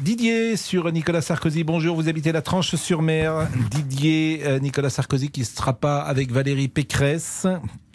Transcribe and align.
Didier 0.00 0.56
sur 0.56 0.90
Nicolas 0.92 1.20
Sarkozy. 1.20 1.64
Bonjour, 1.64 1.96
vous 1.96 2.08
habitez 2.08 2.32
la 2.32 2.42
Tranche-sur-Mer. 2.42 3.48
Didier, 3.70 4.42
euh, 4.44 4.58
Nicolas 4.58 4.90
Sarkozy 4.90 5.30
qui 5.30 5.40
ne 5.40 5.44
sera 5.44 5.74
pas 5.74 6.00
avec 6.00 6.30
Valérie 6.30 6.68
Pécresse. 6.68 7.46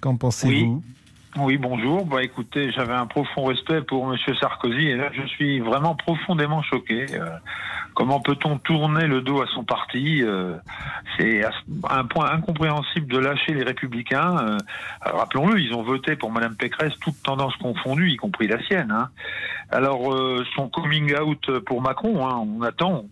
Qu'en 0.01 0.15
pensez-vous? 0.15 0.83
Bonjour. 1.35 2.05
Bah, 2.05 2.23
écoutez, 2.23 2.71
j'avais 2.71 2.93
un 2.93 3.05
profond 3.05 3.45
respect 3.45 3.81
pour 3.81 4.05
Monsieur 4.05 4.35
Sarkozy 4.35 4.87
et 4.87 4.95
là, 4.95 5.09
je 5.13 5.25
suis 5.27 5.59
vraiment 5.59 5.95
profondément 5.95 6.61
choqué. 6.61 7.05
Euh, 7.13 7.29
comment 7.93 8.19
peut-on 8.19 8.57
tourner 8.57 9.07
le 9.07 9.21
dos 9.21 9.41
à 9.41 9.47
son 9.47 9.63
parti 9.63 10.21
euh, 10.23 10.57
C'est 11.17 11.43
un 11.89 12.05
point 12.05 12.31
incompréhensible 12.31 13.11
de 13.11 13.17
lâcher 13.17 13.53
les 13.53 13.63
Républicains. 13.63 14.37
Euh, 14.37 14.57
rappelons-le, 15.01 15.59
ils 15.59 15.73
ont 15.73 15.83
voté 15.83 16.15
pour 16.15 16.31
Madame 16.31 16.55
Pécresse, 16.55 16.93
toutes 16.99 17.21
tendances 17.23 17.55
confondues, 17.57 18.11
y 18.11 18.17
compris 18.17 18.47
la 18.47 18.61
sienne. 18.63 18.91
Hein. 18.91 19.09
Alors, 19.69 20.13
son 20.55 20.67
coming 20.67 21.15
out 21.15 21.59
pour 21.65 21.81
Macron, 21.81 22.27
hein, 22.27 22.35
on 22.35 22.61
attend. 22.61 23.05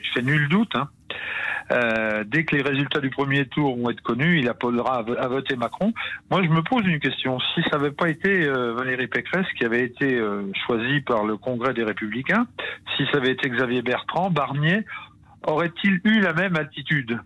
Il 0.00 0.08
fait 0.12 0.22
nul 0.22 0.48
doute. 0.48 0.74
Hein. 0.74 0.88
Euh, 1.70 2.24
dès 2.26 2.44
que 2.44 2.56
les 2.56 2.62
résultats 2.62 3.00
du 3.00 3.10
premier 3.10 3.46
tour 3.46 3.76
vont 3.76 3.90
être 3.90 4.02
connus, 4.02 4.40
il 4.40 4.48
appellera 4.48 4.98
à, 4.98 5.28
voter 5.28 5.56
Macron. 5.56 5.92
Moi, 6.30 6.42
je 6.42 6.48
me 6.48 6.62
pose 6.62 6.84
une 6.86 7.00
question. 7.00 7.38
Si 7.54 7.62
ça 7.70 7.78
n'avait 7.78 7.90
pas 7.90 8.08
été 8.08 8.46
euh, 8.46 8.74
Valérie 8.74 9.06
Pécresse 9.06 9.46
qui 9.56 9.64
avait 9.64 9.82
été 9.82 10.14
euh, 10.14 10.42
choisie 10.66 11.00
par 11.00 11.24
le 11.24 11.36
Congrès 11.36 11.74
des 11.74 11.84
Républicains, 11.84 12.46
si 12.96 13.04
ça 13.10 13.18
avait 13.18 13.32
été 13.32 13.48
Xavier 13.48 13.82
Bertrand, 13.82 14.30
Barnier, 14.30 14.84
aurait-il 15.46 16.00
eu 16.04 16.20
la 16.20 16.32
même 16.32 16.56
attitude? 16.56 17.18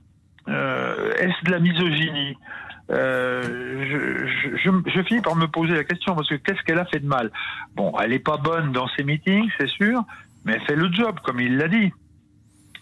Est-ce 0.46 1.44
de 1.44 1.50
la 1.50 1.58
misogynie? 1.58 2.38
Je, 2.88 4.56
je, 4.64 4.70
je, 4.86 5.02
finis 5.02 5.20
par 5.20 5.36
me 5.36 5.46
poser 5.46 5.74
la 5.74 5.84
question 5.84 6.14
parce 6.14 6.26
que 6.26 6.36
qu'est-ce 6.36 6.62
qu'elle 6.62 6.78
a 6.78 6.86
fait 6.86 7.00
de 7.00 7.06
mal? 7.06 7.30
Bon, 7.76 7.92
elle 8.00 8.12
n'est 8.12 8.18
pas 8.18 8.38
bonne 8.38 8.72
dans 8.72 8.88
ses 8.96 9.04
meetings, 9.04 9.50
c'est 9.58 9.68
sûr, 9.68 10.02
mais 10.46 10.54
elle 10.54 10.62
fait 10.62 10.74
le 10.74 10.90
job, 10.90 11.20
comme 11.22 11.38
il 11.38 11.58
l'a 11.58 11.68
dit. 11.68 11.92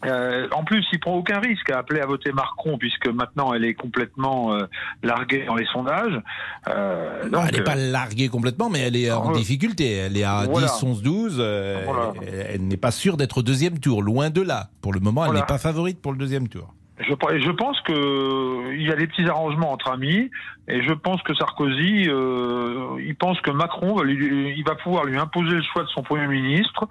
Euh, 0.07 0.49
en 0.53 0.65
plus, 0.65 0.87
il 0.93 1.01
prend 1.01 1.15
aucun 1.15 1.41
risque 1.41 1.71
à 1.71 1.79
appeler 1.79 2.01
à 2.01 2.07
voter 2.07 2.33
Macron 2.33 2.79
puisque 2.79 3.09
maintenant 3.09 3.53
elle 3.53 3.65
est 3.65 3.75
complètement 3.75 4.55
euh, 4.55 4.67
larguée 5.03 5.45
dans 5.47 5.57
les 5.57 5.67
sondages. 5.67 6.21
Euh, 6.69 7.23
elle 7.25 7.57
n'est 7.57 7.65
pas 7.65 7.75
larguée 7.75 8.29
complètement, 8.29 8.71
mais 8.71 8.81
elle 8.81 8.97
est 8.97 9.11
en 9.11 9.33
difficulté. 9.33 9.93
Elle 9.93 10.17
est 10.17 10.25
à 10.25 10.47
10, 10.47 10.83
11, 10.83 11.03
12. 11.03 11.41
Elle 11.41 12.67
n'est 12.67 12.77
pas 12.77 12.91
sûre 12.91 13.17
d'être 13.17 13.39
au 13.39 13.43
deuxième 13.43 13.79
tour, 13.79 14.03
loin 14.03 14.31
de 14.31 14.43
là. 14.43 14.69
Pour 14.81 14.93
le 14.93 15.01
moment, 15.01 15.27
elle 15.27 15.33
n'est 15.33 15.43
pas 15.43 15.59
favorite 15.59 16.01
pour 16.01 16.13
le 16.13 16.19
deuxième 16.19 16.49
tour. 16.49 16.73
Je, 16.99 17.11
je 17.11 17.51
pense 17.51 17.79
qu'il 17.83 18.83
y 18.83 18.91
a 18.91 18.97
des 18.97 19.07
petits 19.07 19.29
arrangements 19.29 19.71
entre 19.71 19.91
amis, 19.91 20.31
et 20.67 20.83
je 20.83 20.95
pense 20.95 21.21
que 21.23 21.35
Sarkozy, 21.35 22.09
il 22.09 23.15
pense 23.19 23.39
que 23.43 23.51
Macron, 23.51 24.03
il 24.05 24.65
va 24.67 24.77
pouvoir 24.77 25.05
lui 25.05 25.19
imposer 25.19 25.57
le 25.57 25.63
choix 25.63 25.83
de 25.83 25.89
son 25.89 26.03
premier 26.03 26.27
ministre 26.27 26.89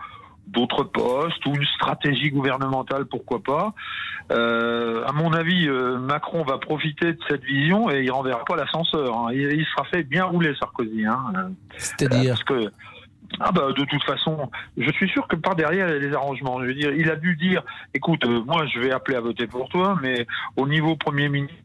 d'autres 0.47 0.83
postes 0.83 1.45
ou 1.45 1.55
une 1.55 1.65
stratégie 1.65 2.29
gouvernementale, 2.29 3.05
pourquoi 3.05 3.41
pas. 3.41 3.73
Euh, 4.31 5.03
à 5.05 5.11
mon 5.11 5.33
avis, 5.33 5.67
euh, 5.67 5.97
Macron 5.97 6.43
va 6.43 6.57
profiter 6.57 7.13
de 7.13 7.19
cette 7.27 7.43
vision 7.43 7.89
et 7.91 8.03
il 8.03 8.11
renverra 8.11 8.43
pas 8.45 8.55
l'ascenseur. 8.55 9.17
Hein. 9.17 9.27
Il, 9.33 9.65
sera 9.65 9.85
fait 9.85 10.03
bien 10.03 10.25
rouler 10.25 10.55
Sarkozy. 10.59 11.05
Hein. 11.05 11.51
C'est-à-dire 11.77 12.33
Parce 12.33 12.43
que 12.43 12.71
ah 13.39 13.51
bah 13.51 13.67
de 13.75 13.83
toute 13.83 14.03
façon, 14.03 14.49
je 14.77 14.89
suis 14.91 15.09
sûr 15.09 15.27
que 15.27 15.35
par 15.35 15.55
derrière 15.55 15.87
il 15.87 15.93
y 15.93 15.95
a 15.95 15.99
des 15.99 16.13
arrangements. 16.13 16.61
Je 16.61 16.67
veux 16.67 16.73
dire, 16.73 16.93
il 16.93 17.09
a 17.09 17.15
dû 17.15 17.35
dire, 17.35 17.63
écoute, 17.93 18.25
euh, 18.25 18.41
moi 18.45 18.65
je 18.67 18.79
vais 18.79 18.91
appeler 18.91 19.17
à 19.17 19.21
voter 19.21 19.47
pour 19.47 19.67
toi, 19.69 19.97
mais 20.01 20.25
au 20.55 20.67
niveau 20.67 20.95
premier 20.95 21.29
ministre 21.29 21.64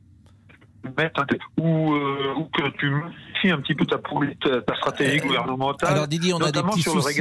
ou, 1.58 1.92
euh, 1.92 2.34
ou 2.36 2.44
que 2.44 2.68
tu 2.78 2.90
modifies 2.90 3.50
un 3.50 3.60
petit 3.60 3.74
peu 3.74 3.86
ta, 3.86 3.98
ta 3.98 4.76
stratégie 4.76 5.18
euh, 5.18 5.22
gouvernementale. 5.22 5.90
Alors 5.90 6.08
Didier, 6.08 6.32
on 6.34 6.40
a 6.40 6.50
des 6.50 6.62
petits 6.62 6.82
soucis. 6.82 7.20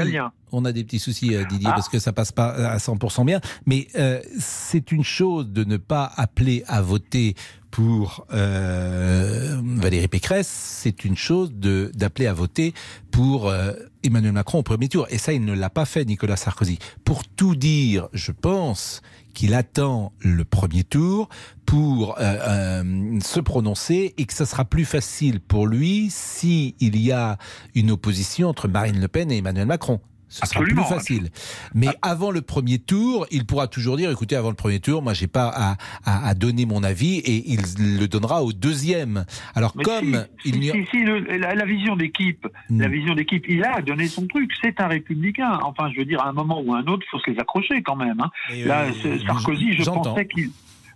On 0.52 0.66
a 0.66 0.72
des 0.72 0.84
petits 0.84 1.00
soucis, 1.00 1.36
Didier, 1.50 1.68
ah. 1.70 1.74
parce 1.74 1.90
que 1.90 2.00
ça 2.00 2.14
passe 2.14 2.32
pas 2.32 2.50
à 2.50 2.78
100% 2.78 3.26
bien. 3.26 3.40
Mais 3.66 3.88
euh, 3.96 4.20
c'est 4.40 4.92
une 4.92 5.04
chose 5.04 5.50
de 5.50 5.64
ne 5.64 5.78
pas 5.78 6.12
appeler 6.16 6.64
à 6.68 6.82
voter 6.82 7.36
pour 7.72 8.26
euh, 8.34 9.60
Valérie 9.64 10.08
Pécresse, 10.08 10.48
c'est 10.48 11.06
une 11.06 11.18
chose 11.18 11.52
d'appeler 11.54 12.28
à 12.28 12.34
voter 12.34 12.74
pour 13.12 13.48
euh, 13.48 13.74
Emmanuel 14.04 14.34
Macron 14.34 14.60
au 14.60 14.64
premier 14.64 14.90
tour. 14.90 15.08
Et 15.10 15.18
ça, 15.18 15.34
il 15.34 15.46
ne 15.46 15.54
l'a 15.54 15.70
pas 15.70 15.86
fait, 15.86 16.06
Nicolas 16.06 16.36
Sarkozy. 16.36 16.80
Pour 17.06 17.26
tout 17.28 17.56
dire, 17.56 18.08
je 18.14 18.32
pense 18.32 19.02
qu'il 19.34 19.54
attend 19.54 20.12
le 20.20 20.44
premier 20.44 20.84
tour 20.84 21.30
pour 21.66 22.20
euh, 22.20 22.24
euh, 22.24 23.20
se 23.22 23.40
prononcer 23.40 24.14
et 24.18 24.26
que 24.26 24.34
ça 24.34 24.46
sera 24.46 24.66
plus 24.66 24.86
facile 24.86 25.40
pour 25.40 25.68
lui 25.68 26.10
s'il 26.10 26.74
y 26.80 27.12
a 27.12 27.38
une 27.76 27.92
opposition 27.92 28.50
entre 28.50 28.68
Marine 28.68 29.00
Le 29.00 29.08
Pen 29.08 29.32
et 29.32 29.38
Emmanuel 29.38 29.68
Macron. 29.68 30.00
Ce 30.30 30.46
sera 30.46 30.62
plus 30.62 30.76
facile. 30.76 31.30
Mais 31.74 31.88
ah. 31.88 32.12
avant 32.12 32.30
le 32.30 32.42
premier 32.42 32.78
tour, 32.78 33.26
il 33.32 33.46
pourra 33.46 33.68
toujours 33.68 33.98
dire, 33.98 34.12
écoutez, 34.12 34.36
avant 34.36 34.50
le 34.50 34.56
premier 34.56 34.80
tour, 34.80 35.02
moi, 35.02 35.14
j'ai 35.14 35.28
pas 35.28 35.52
à, 35.54 35.78
à, 36.06 36.34
donner 36.36 36.66
mon 36.66 36.84
avis 36.84 37.18
et 37.18 37.52
il 37.52 37.62
le 37.78 38.08
donnera 38.08 38.44
au 38.44 38.54
deuxième. 38.54 39.26
Alors, 39.56 39.74
comme 39.74 40.26
il 40.46 40.54
si, 40.62 40.86
si, 40.92 41.04
la, 41.04 41.66
vision 41.66 41.96
d'équipe, 41.96 42.48
la 42.70 42.88
hmm. 42.88 42.92
vision 42.92 43.16
d'équipe, 43.16 43.46
il 43.50 43.64
a 43.64 43.82
donné 43.82 44.08
son 44.08 44.28
truc. 44.28 44.52
C'est 44.62 44.80
un 44.80 44.88
républicain. 44.88 45.60
Enfin, 45.64 45.90
je 45.92 46.00
veux 46.00 46.06
dire, 46.06 46.22
à 46.22 46.30
un 46.30 46.34
moment 46.34 46.62
ou 46.62 46.76
à 46.76 46.80
un 46.80 46.86
autre, 46.86 47.04
il 47.08 47.10
faut 47.10 47.20
se 47.20 47.32
les 47.32 47.40
accrocher 47.40 47.82
quand 47.82 47.96
même. 47.96 48.20
Hein. 48.22 48.30
Là, 48.66 48.86
euh, 49.06 49.18
Sarkozy, 49.26 49.74
je 49.74 49.84
pensais 49.84 50.28
qu'il 50.28 50.52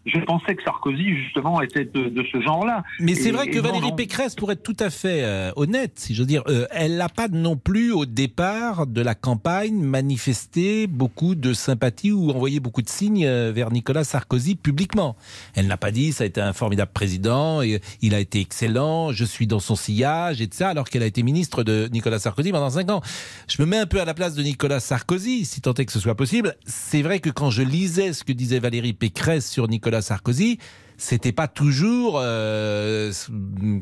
je 0.06 0.20
pensais 0.20 0.56
que 0.56 0.64
Sarkozy, 0.64 1.16
justement, 1.16 1.62
était 1.62 1.86
de, 1.86 2.24
ce 2.32 2.42
genre-là. 2.42 2.84
Mais 3.00 3.16
c'est 3.16 3.32
vrai 3.32 3.50
que 3.50 3.60
Valérie 3.60 3.96
Pécresse, 3.96 4.36
pour 4.36 4.52
être 4.52 4.62
tout 4.62 4.76
à 4.80 4.90
fait 4.90 5.24
euh, 5.24 5.52
honnête, 5.56 5.94
si 5.96 6.14
je 6.14 6.22
veux 6.22 6.26
dire, 6.26 6.44
euh, 6.48 6.66
elle 6.72 6.98
n'a 6.98 7.08
pas 7.08 7.30
non 7.30 7.56
plus, 7.56 7.94
au 7.94 8.06
départ 8.06 8.86
de 8.86 9.02
la 9.02 9.16
campagne, 9.16 9.76
manifesté 9.76 10.88
beaucoup 10.88 11.36
de 11.36 11.54
sympathie 11.54 12.12
ou 12.12 12.32
envoyé 12.32 12.60
beaucoup 12.60 12.82
de 12.82 12.90
signes 12.90 13.26
euh, 13.26 13.54
vers 13.54 13.72
Nicolas 13.72 14.04
Sarkozy 14.04 14.56
publiquement. 14.56 15.16
Elle 15.56 15.68
n'a 15.68 15.78
pas 15.78 15.92
dit, 15.92 16.12
ça 16.12 16.26
a 16.26 16.28
été 16.28 16.42
un 16.42 16.54
formidable 16.54 16.92
président, 16.94 17.62
et, 17.62 17.80
il 18.02 18.14
a 18.14 18.20
été 18.20 18.42
excellent, 18.42 19.14
je 19.14 19.24
suis 19.24 19.48
dans 19.48 19.60
son 19.60 19.76
sillage, 19.76 20.42
et 20.42 20.50
ça, 20.52 20.70
alors 20.70 20.90
qu'elle 20.90 21.04
a 21.04 21.08
été 21.08 21.24
ministre 21.24 21.64
de 21.64 21.88
Nicolas 21.94 22.20
Sarkozy 22.20 22.52
pendant 22.52 22.70
cinq 22.70 22.92
ans. 22.92 23.02
Je 23.48 23.62
me 23.62 23.68
mets 23.68 23.78
un 23.78 23.86
peu 23.86 24.02
à 24.02 24.06
la 24.06 24.14
place 24.14 24.36
de 24.36 24.44
Nicolas 24.44 24.82
Sarkozy, 24.82 25.46
si 25.46 25.62
tant 25.62 25.74
est 25.76 25.86
que 25.86 25.94
ce 25.94 26.00
soit 26.00 26.16
possible. 26.16 26.56
C'est 26.66 27.02
vrai 27.02 27.20
que 27.20 27.30
quand 27.30 27.50
je 27.50 27.62
lisais 27.62 28.12
ce 28.12 28.26
que 28.26 28.34
disait 28.34 28.60
Valérie 28.60 28.94
Pécresse 28.94 29.50
sur 29.50 29.70
Nicolas 29.70 29.93
Sarkozy, 30.02 30.60
c'était 30.98 31.32
pas 31.32 31.48
toujours 31.48 32.20
euh, 32.22 33.12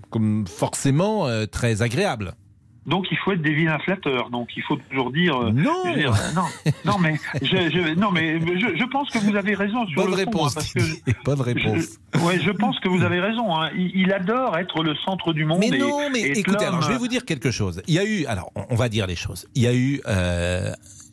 comme 0.09 0.45
forcément 0.47 1.27
euh, 1.27 1.45
très 1.45 1.81
agréable. 1.81 2.33
Donc 2.87 3.05
il 3.11 3.17
faut 3.17 3.31
être 3.31 3.43
des 3.43 3.53
vilains 3.53 3.77
flatteurs. 3.79 4.31
Donc 4.31 4.49
il 4.55 4.63
faut 4.63 4.75
toujours 4.89 5.11
dire. 5.11 5.35
Euh, 5.35 5.51
non. 5.51 5.83
non, 6.35 6.45
non, 6.83 6.97
mais 6.99 7.15
je, 7.41 7.93
non, 7.93 8.09
mais 8.11 8.39
je, 8.39 8.85
pense 8.85 9.11
que 9.11 9.19
vous 9.19 9.35
avez 9.35 9.53
raison 9.53 9.85
sur 9.85 10.01
Bonne 10.01 10.09
le 10.09 10.15
réponse. 10.15 10.55
Fond, 10.55 10.79
hein, 10.79 11.11
Bonne 11.23 11.41
réponse. 11.41 11.99
Ouais, 12.23 12.39
je 12.39 12.49
pense 12.49 12.79
que 12.79 12.89
vous 12.89 13.03
avez 13.03 13.19
raison. 13.19 13.55
Hein. 13.55 13.69
Il, 13.75 14.11
adore 14.11 14.57
être 14.57 14.81
le 14.81 14.95
centre 14.95 15.31
du 15.31 15.45
monde. 15.45 15.59
Mais 15.59 15.77
non, 15.77 16.09
mais 16.11 16.21
écoutez, 16.21 16.65
alors 16.65 16.81
je 16.81 16.89
vais 16.89 16.97
vous 16.97 17.07
dire 17.07 17.23
quelque 17.23 17.51
chose. 17.51 17.83
Il 17.87 17.93
y 17.93 17.99
a 17.99 18.05
eu, 18.05 18.25
alors 18.25 18.51
on 18.69 18.75
va 18.75 18.89
dire 18.89 19.05
les 19.05 19.15
choses. 19.15 19.47
Il 19.53 19.61
y 19.61 19.67
a 19.67 19.75
eu 19.75 20.01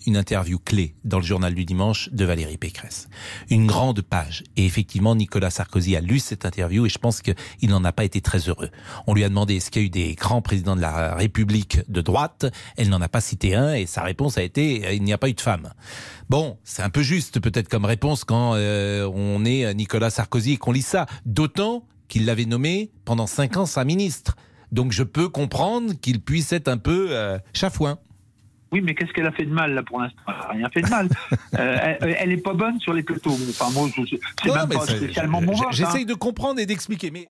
une 0.07 0.17
interview 0.17 0.59
clé 0.59 0.95
dans 1.05 1.19
le 1.19 1.25
journal 1.25 1.55
du 1.55 1.65
dimanche 1.65 2.09
de 2.13 2.25
Valérie 2.25 2.57
Pécresse. 2.57 3.09
Une 3.51 3.67
grande 3.67 4.03
page. 4.03 4.45
Et 4.57 4.65
effectivement, 4.67 5.15
Nicolas 5.15 5.51
Sarkozy 5.51 5.97
a 5.97 6.01
lu 6.01 6.19
cette 6.19 6.45
interview 6.45 6.87
et 6.87 6.89
je 6.89 6.99
pense 6.99 7.23
qu'il 7.23 7.69
n'en 7.69 7.85
a 7.85 7.93
pas 7.93 8.05
été 8.05 8.21
très 8.21 8.49
heureux. 8.49 8.71
On 9.07 9.15
lui 9.15 9.25
a 9.25 9.29
demandé 9.29 9.57
est-ce 9.57 9.71
qu'il 9.71 9.83
y 9.83 9.85
a 9.85 9.87
eu 9.87 9.91
des 9.91 10.15
grands 10.15 10.43
présidents 10.43 10.77
de 10.77 10.81
la 10.81 11.15
République 11.15 11.81
de 11.89 12.01
droite? 12.01 12.47
Elle 12.77 12.89
n'en 12.89 13.01
a 13.01 13.09
pas 13.09 13.21
cité 13.21 13.55
un 13.55 13.75
et 13.75 13.87
sa 13.87 14.03
réponse 14.03 14.39
a 14.39 14.43
été 14.43 14.95
il 14.95 15.03
n'y 15.03 15.13
a 15.13 15.19
pas 15.19 15.29
eu 15.29 15.35
de 15.35 15.41
femme. 15.41 15.73
Bon, 16.29 16.59
c'est 16.65 16.83
un 16.83 16.91
peu 16.91 17.03
juste 17.03 17.41
peut-être 17.41 17.69
comme 17.69 17.85
réponse 17.85 18.25
quand 18.25 18.55
euh, 18.55 19.11
on 19.15 19.45
est 19.45 19.73
Nicolas 19.75 20.11
Sarkozy 20.11 20.53
et 20.53 20.57
qu'on 20.57 20.73
lit 20.73 20.83
ça. 20.83 21.07
D'autant 21.27 21.85
qu'il 22.09 22.25
l'avait 22.25 22.47
nommé 22.47 22.91
pendant 23.05 23.27
cinq 23.27 23.57
ans 23.57 23.67
sa 23.67 23.85
ministre. 23.85 24.37
Donc 24.73 24.93
je 24.93 25.03
peux 25.03 25.29
comprendre 25.29 25.95
qu'il 26.01 26.21
puisse 26.21 26.53
être 26.53 26.69
un 26.69 26.79
peu 26.79 27.09
euh, 27.11 27.39
chafouin. 27.53 27.99
Oui, 28.71 28.81
mais 28.83 28.95
qu'est-ce 28.95 29.13
qu'elle 29.13 29.27
a 29.27 29.33
fait 29.33 29.47
de 29.47 29.53
mal 29.53 29.75
là 29.75 29.83
pour 29.83 30.01
l'instant? 30.01 30.21
Elle 30.27 30.35
n'a 30.35 30.53
rien 30.53 30.71
fait 30.71 30.83
de 30.83 30.91
mal. 30.91 31.09
euh, 31.59 31.95
elle, 32.01 32.29
n'est 32.29 32.37
pas 32.37 32.53
bonne 32.53 32.79
sur 32.81 32.93
les 32.93 33.03
plateaux. 33.03 33.37
Enfin, 33.49 33.71
moi, 33.73 33.89
c'est 34.43 34.55
même 34.55 34.69
pas 34.69 34.87
spécialement 34.87 35.41
mon. 35.41 35.55
J'essaye 35.71 36.03
hein. 36.03 36.07
de 36.07 36.15
comprendre 36.15 36.61
et 36.61 36.67
d'expliquer, 36.67 37.11
mais. 37.11 37.29